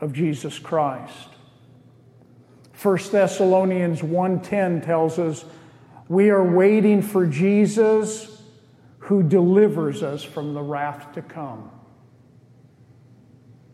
[0.00, 1.28] of Jesus Christ.
[2.80, 5.44] 1 Thessalonians 1:10 tells us
[6.08, 8.42] we are waiting for Jesus
[8.98, 11.70] who delivers us from the wrath to come.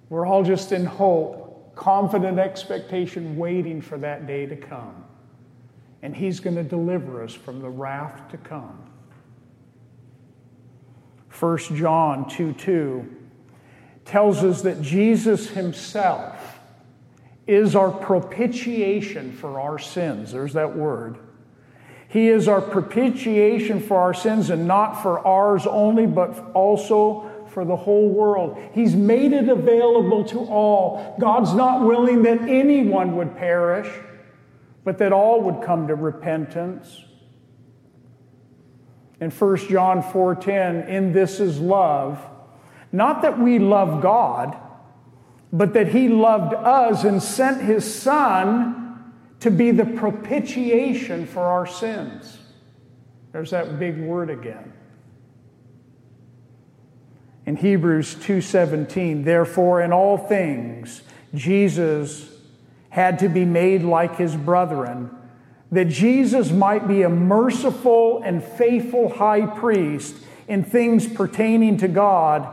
[0.09, 5.05] We're all just in hope, confident expectation, waiting for that day to come.
[6.03, 8.79] And He's going to deliver us from the wrath to come.
[11.39, 13.17] 1 John 2 2
[14.05, 16.61] tells us that Jesus Himself
[17.47, 20.33] is our propitiation for our sins.
[20.33, 21.19] There's that word.
[22.09, 27.65] He is our propitiation for our sins, and not for ours only, but also for
[27.65, 28.59] the whole world.
[28.73, 31.17] He's made it available to all.
[31.21, 33.89] God's not willing that anyone would perish,
[34.83, 37.05] but that all would come to repentance.
[39.21, 42.23] In 1 John 4:10, in this is love,
[42.91, 44.57] not that we love God,
[45.53, 51.67] but that he loved us and sent his son to be the propitiation for our
[51.67, 52.41] sins.
[53.31, 54.73] There's that big word again
[57.47, 61.03] in Hebrews 2:17, therefore in all things
[61.35, 62.31] Jesus
[62.91, 65.11] had to be made like his brethren,
[65.73, 70.17] that Jesus might be a merciful and faithful high priest
[70.47, 72.49] in things pertaining to God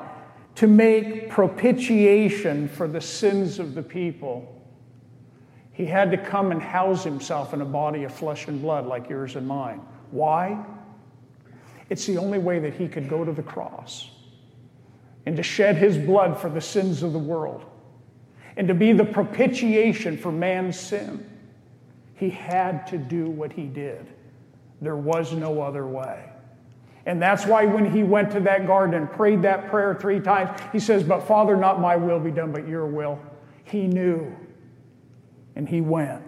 [0.55, 4.57] to make propitiation for the sins of the people.
[5.71, 9.09] He had to come and house himself in a body of flesh and blood like
[9.09, 9.81] yours and mine.
[10.11, 10.65] Why?
[11.89, 14.09] It's the only way that he could go to the cross
[15.25, 17.65] and to shed his blood for the sins of the world
[18.57, 21.27] and to be the propitiation for man's sin.
[22.15, 24.07] He had to do what he did.
[24.81, 26.25] There was no other way.
[27.05, 30.59] And that's why when he went to that garden and prayed that prayer three times,
[30.71, 33.19] he says, But Father, not my will be done, but your will.
[33.63, 34.35] He knew.
[35.55, 36.23] And he went.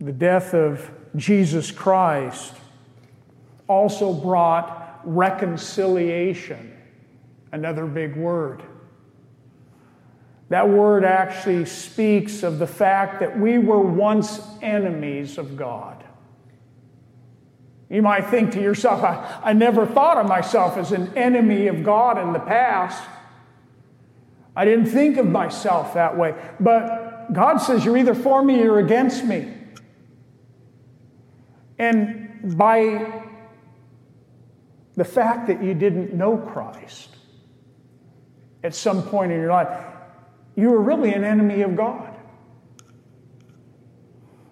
[0.00, 2.54] The death of Jesus Christ
[3.66, 6.76] also brought reconciliation,
[7.52, 8.62] another big word.
[10.50, 16.04] That word actually speaks of the fact that we were once enemies of God.
[17.88, 21.82] You might think to yourself, I, I never thought of myself as an enemy of
[21.82, 23.02] God in the past.
[24.54, 26.34] I didn't think of myself that way.
[26.60, 29.54] But God says, You're either for me or against me.
[31.78, 33.19] And by
[35.00, 37.08] the fact that you didn't know Christ
[38.62, 39.82] at some point in your life,
[40.56, 42.14] you were really an enemy of God.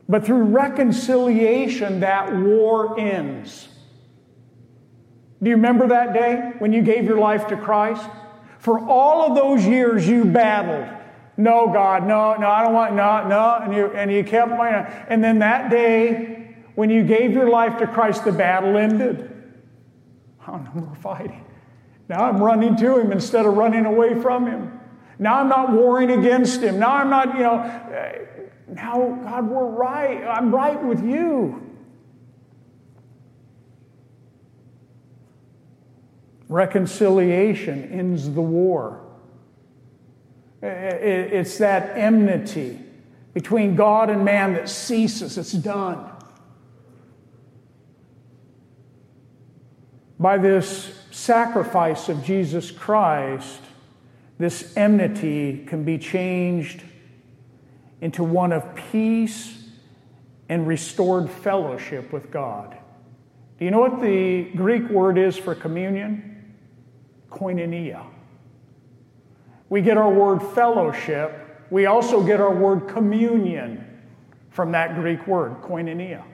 [0.08, 3.68] But through reconciliation, that war ends.
[5.42, 8.08] Do you remember that day when you gave your life to Christ?
[8.58, 10.88] For all of those years you battled.
[11.36, 13.58] No, God, no, no, I don't want, no, no.
[13.64, 14.72] And you, and you kept, going
[15.08, 19.34] and then that day when you gave your life to Christ, the battle ended.
[20.56, 21.44] No more fighting.
[22.08, 24.80] Now I'm running to him instead of running away from him.
[25.18, 26.78] Now I'm not warring against him.
[26.78, 28.18] Now I'm not, you know, uh,
[28.68, 30.22] now, God, we're right.
[30.24, 31.64] I'm right with you.
[36.48, 39.04] Reconciliation ends the war.
[40.62, 42.80] It's that enmity
[43.32, 45.38] between God and man that ceases.
[45.38, 46.10] It's done.
[50.20, 53.60] By this sacrifice of Jesus Christ,
[54.38, 56.82] this enmity can be changed
[58.00, 59.64] into one of peace
[60.48, 62.76] and restored fellowship with God.
[63.58, 66.54] Do you know what the Greek word is for communion?
[67.30, 68.04] Koinonia.
[69.68, 71.66] We get our word fellowship.
[71.70, 73.84] We also get our word communion
[74.50, 76.24] from that Greek word, koinonia.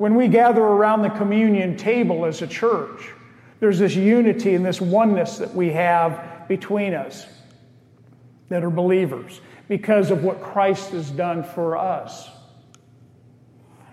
[0.00, 3.10] When we gather around the communion table as a church,
[3.58, 7.26] there's this unity and this oneness that we have between us
[8.48, 12.30] that are believers because of what Christ has done for us.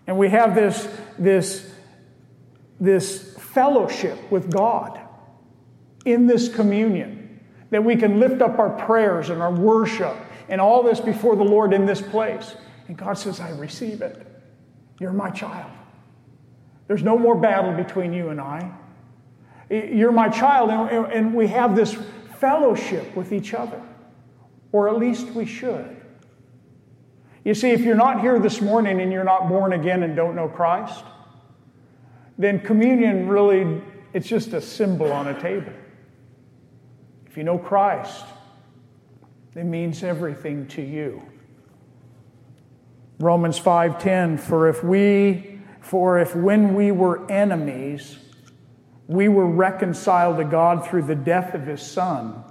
[0.07, 0.87] And we have this,
[1.19, 1.69] this,
[2.79, 4.97] this fellowship with God
[6.05, 7.41] in this communion.
[7.71, 10.15] that we can lift up our prayers and our worship
[10.47, 12.55] and all this before the Lord in this place.
[12.87, 14.25] And God says, I receive it.
[15.01, 15.69] You're my child.
[16.87, 18.71] There's no more battle between you and I.
[19.69, 21.97] You're my child, and we have this
[22.39, 23.81] fellowship with each other,
[24.71, 25.95] or at least we should.
[27.43, 30.35] You see, if you're not here this morning and you're not born again and don't
[30.35, 31.03] know Christ,
[32.37, 33.81] then communion really,
[34.13, 35.73] it's just a symbol on a table.
[37.25, 38.25] If you know Christ,
[39.55, 41.21] it means everything to you.
[43.19, 45.56] Romans 5:10 for if we
[45.87, 48.17] for if when we were enemies
[49.07, 52.43] we were reconciled to God through the death of his son.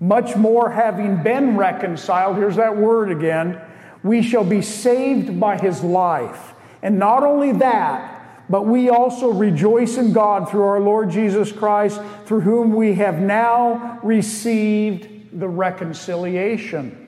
[0.00, 3.60] Much more having been reconciled here's that word again
[4.02, 6.54] we shall be saved by his life.
[6.82, 8.16] And not only that
[8.48, 13.20] but we also rejoice in God through our Lord Jesus Christ through whom we have
[13.20, 17.06] now received the reconciliation.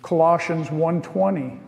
[0.00, 1.67] Colossians 1:20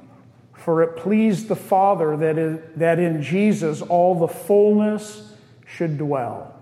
[0.64, 5.32] For it pleased the Father that, is, that in Jesus all the fullness
[5.66, 6.54] should dwell.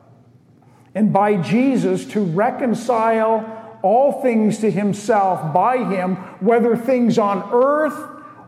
[0.94, 7.96] And by Jesus to reconcile all things to himself by him, whether things on earth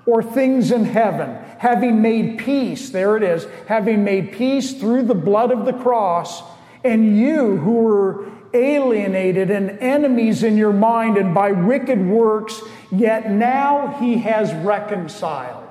[0.07, 5.15] or things in heaven, having made peace, there it is, having made peace through the
[5.15, 6.43] blood of the cross,
[6.85, 13.31] and you who were alienated and enemies in your mind and by wicked works, yet
[13.31, 15.71] now he has reconciled.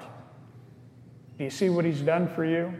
[1.37, 2.73] Do you see what he's done for you?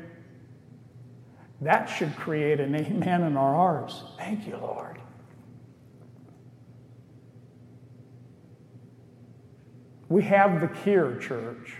[1.61, 4.03] That should create an amen in our hearts.
[4.17, 4.99] Thank you, Lord.
[10.07, 11.75] We have the cure, church,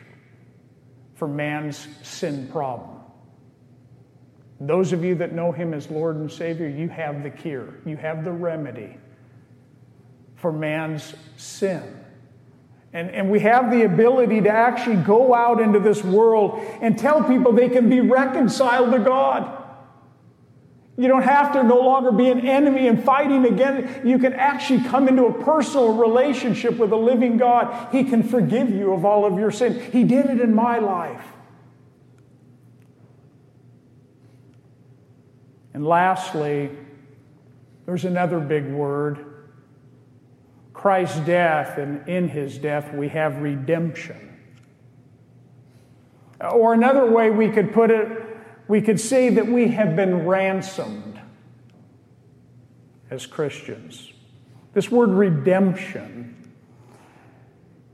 [1.16, 2.99] for man's sin problem.
[4.60, 7.96] Those of you that know him as Lord and Savior, you have the cure, you
[7.98, 8.98] have the remedy
[10.36, 11.96] for man's sin.
[12.92, 17.24] And, and we have the ability to actually go out into this world and tell
[17.24, 19.58] people they can be reconciled to God.
[20.98, 24.02] You don't have to no longer be an enemy and fighting again.
[24.04, 27.94] You can actually come into a personal relationship with a living God.
[27.94, 29.80] He can forgive you of all of your sin.
[29.92, 31.24] He did it in my life.
[35.80, 36.72] And lastly,
[37.86, 39.48] there's another big word
[40.74, 44.38] Christ's death, and in his death, we have redemption.
[46.42, 48.10] Or another way we could put it,
[48.68, 51.18] we could say that we have been ransomed
[53.10, 54.12] as Christians.
[54.74, 56.52] This word redemption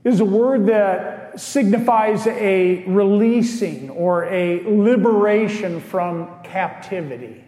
[0.04, 7.45] is a word that signifies a releasing or a liberation from captivity.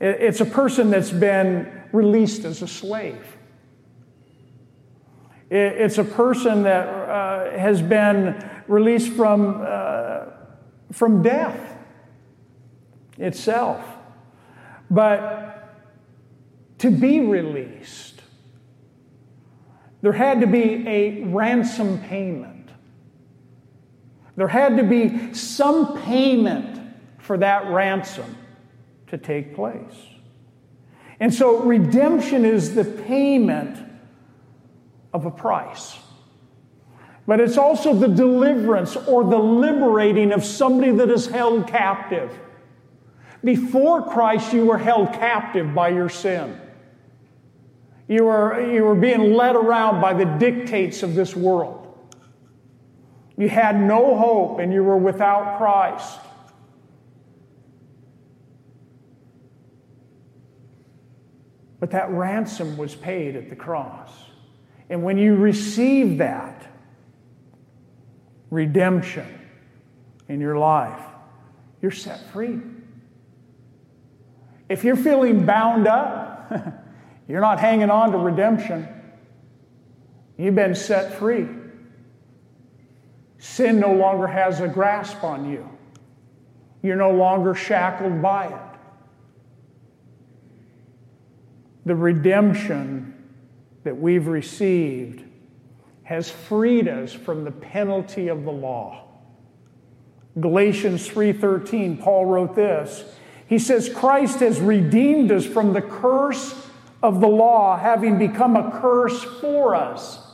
[0.00, 3.36] It's a person that's been released as a slave.
[5.50, 10.26] It's a person that uh, has been released from, uh,
[10.92, 11.76] from death
[13.18, 13.84] itself.
[14.90, 15.76] But
[16.78, 18.22] to be released,
[20.02, 22.70] there had to be a ransom payment.
[24.36, 26.80] There had to be some payment
[27.18, 28.36] for that ransom
[29.10, 30.06] to take place.
[31.20, 33.78] And so redemption is the payment
[35.12, 35.98] of a price.
[37.26, 42.36] But it's also the deliverance or the liberating of somebody that is held captive.
[43.44, 46.58] Before Christ, you were held captive by your sin.
[48.08, 51.80] You were, you were being led around by the dictates of this world.
[53.36, 56.18] You had no hope and you were without Christ.
[61.80, 64.10] But that ransom was paid at the cross.
[64.90, 66.66] And when you receive that
[68.50, 69.26] redemption
[70.28, 71.00] in your life,
[71.80, 72.60] you're set free.
[74.68, 76.52] If you're feeling bound up,
[77.28, 78.86] you're not hanging on to redemption.
[80.36, 81.48] You've been set free.
[83.38, 85.66] Sin no longer has a grasp on you.
[86.82, 88.69] You're no longer shackled by it
[91.90, 93.12] the redemption
[93.82, 95.24] that we've received
[96.04, 99.08] has freed us from the penalty of the law.
[100.38, 103.12] Galatians 3:13 Paul wrote this.
[103.44, 106.70] He says Christ has redeemed us from the curse
[107.02, 110.32] of the law having become a curse for us.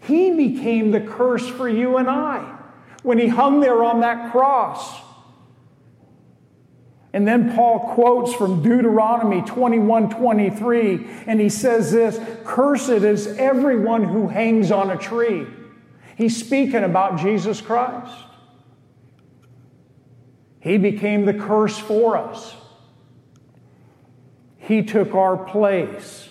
[0.00, 2.42] He became the curse for you and I
[3.04, 5.00] when he hung there on that cross.
[7.12, 14.04] And then Paul quotes from Deuteronomy 21 23, and he says this Cursed is everyone
[14.04, 15.46] who hangs on a tree.
[16.16, 18.12] He's speaking about Jesus Christ.
[20.60, 22.56] He became the curse for us.
[24.58, 26.28] He took our place.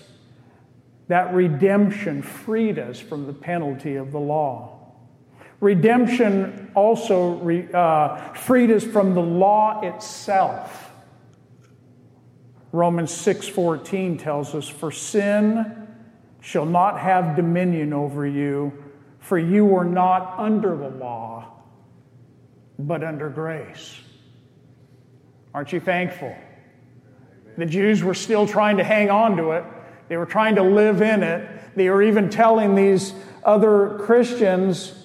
[1.08, 4.75] That redemption freed us from the penalty of the law.
[5.60, 10.92] Redemption also re, uh, freed us from the law itself.
[12.72, 15.88] Romans 6:14 tells us, "For sin
[16.42, 18.74] shall not have dominion over you,
[19.20, 21.46] for you are not under the law,
[22.78, 24.02] but under grace."
[25.54, 26.36] Aren't you thankful?
[27.58, 29.64] The Jews were still trying to hang on to it.
[30.10, 31.48] They were trying to live in it.
[31.76, 33.14] They were even telling these
[33.46, 35.05] other Christians,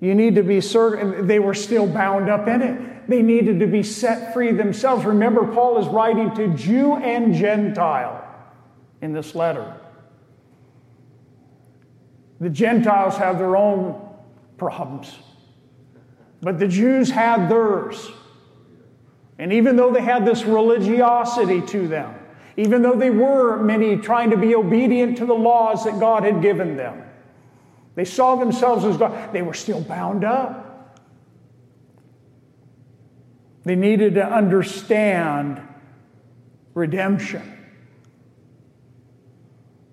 [0.00, 1.26] you need to be certain.
[1.26, 3.08] They were still bound up in it.
[3.08, 5.04] They needed to be set free themselves.
[5.04, 8.24] Remember, Paul is writing to Jew and Gentile
[9.02, 9.74] in this letter.
[12.40, 14.00] The Gentiles have their own
[14.56, 15.18] problems,
[16.40, 18.10] but the Jews had theirs.
[19.38, 22.14] And even though they had this religiosity to them,
[22.56, 26.40] even though they were many trying to be obedient to the laws that God had
[26.40, 27.02] given them,
[28.00, 30.96] they saw themselves as God, they were still bound up.
[33.64, 35.60] They needed to understand
[36.72, 37.58] redemption.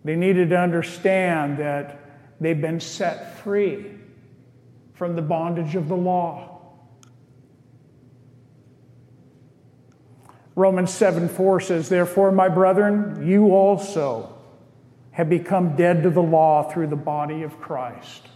[0.05, 1.99] They needed to understand that
[2.39, 3.88] they've been set free
[4.93, 6.62] from the bondage of the law.
[10.55, 14.37] Romans 7 4 says, Therefore, my brethren, you also
[15.18, 18.28] have become dead to the law through the body of Christ.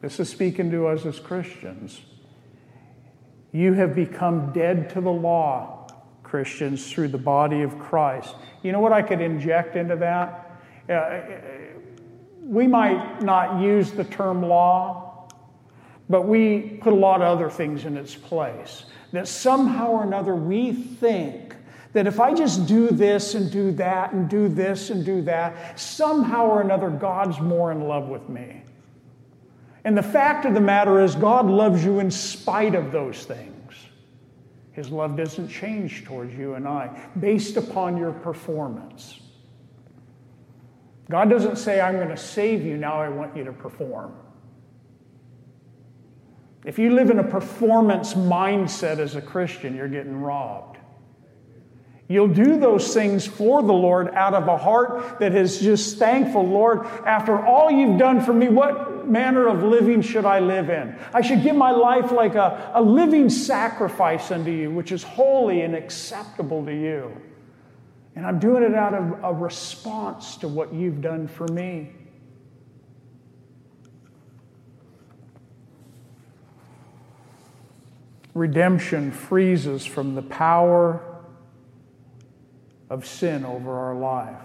[0.00, 2.00] This is speaking to us as Christians.
[3.52, 5.86] You have become dead to the law,
[6.24, 8.34] Christians, through the body of Christ.
[8.64, 10.60] You know what I could inject into that?
[10.90, 11.20] Uh,
[12.42, 15.28] we might not use the term law,
[16.10, 20.34] but we put a lot of other things in its place that somehow or another
[20.34, 21.43] we think
[21.94, 25.78] that if I just do this and do that and do this and do that,
[25.78, 28.62] somehow or another God's more in love with me.
[29.84, 33.54] And the fact of the matter is, God loves you in spite of those things.
[34.72, 39.20] His love doesn't change towards you and I based upon your performance.
[41.08, 44.16] God doesn't say, I'm going to save you, now I want you to perform.
[46.64, 50.73] If you live in a performance mindset as a Christian, you're getting robbed.
[52.06, 56.46] You'll do those things for the Lord out of a heart that is just thankful.
[56.46, 60.98] Lord, after all you've done for me, what manner of living should I live in?
[61.14, 65.62] I should give my life like a, a living sacrifice unto you, which is holy
[65.62, 67.10] and acceptable to you.
[68.16, 71.90] And I'm doing it out of a response to what you've done for me.
[78.34, 81.13] redemption frees us from the power
[82.90, 84.40] of sin over our life.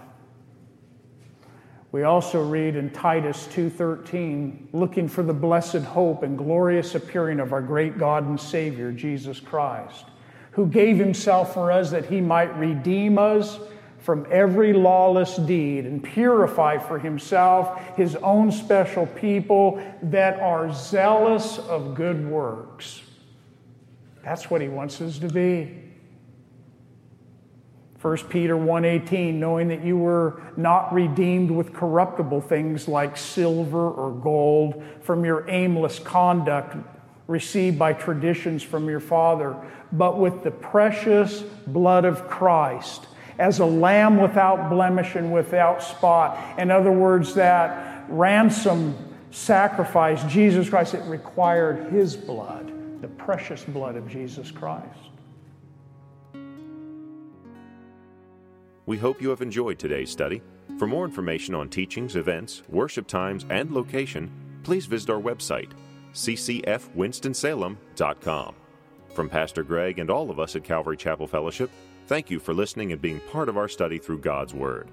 [1.92, 7.52] We also read in Titus 2:13, looking for the blessed hope and glorious appearing of
[7.52, 10.04] our great God and Savior Jesus Christ,
[10.52, 13.58] who gave himself for us that he might redeem us
[13.98, 21.58] from every lawless deed and purify for himself his own special people that are zealous
[21.58, 23.02] of good works.
[24.22, 25.89] That's what he wants us to be.
[28.00, 34.10] 1 Peter 1:18 knowing that you were not redeemed with corruptible things like silver or
[34.10, 36.76] gold from your aimless conduct
[37.26, 39.54] received by traditions from your father
[39.92, 43.06] but with the precious blood of Christ
[43.38, 48.96] as a lamb without blemish and without spot in other words that ransom
[49.30, 55.09] sacrifice Jesus Christ it required his blood the precious blood of Jesus Christ.
[58.90, 60.42] We hope you have enjoyed today's study.
[60.76, 64.28] For more information on teachings, events, worship times, and location,
[64.64, 65.70] please visit our website,
[66.12, 68.54] ccfwinstonsalem.com.
[69.14, 71.70] From Pastor Greg and all of us at Calvary Chapel Fellowship,
[72.08, 74.90] thank you for listening and being part of our study through God's Word.